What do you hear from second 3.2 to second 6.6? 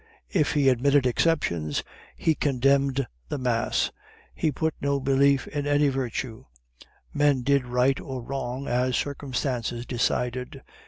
the mass; he put no belief in any virtue